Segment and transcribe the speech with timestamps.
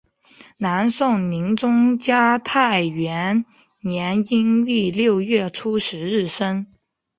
[0.57, 3.45] 南宋宁宗嘉泰元
[3.81, 6.65] 年阴历六月初十日生。